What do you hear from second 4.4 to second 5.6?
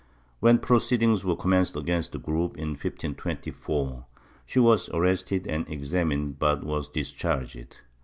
she was arrested